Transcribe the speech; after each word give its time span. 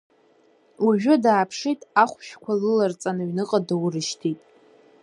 Уажәы 0.85 1.15
дааԥшит, 1.23 1.79
ахәшәқәа 2.03 2.53
лыларҵан 2.59 3.17
аҩныҟа 3.23 3.59
доурыжьҭит… 3.67 4.39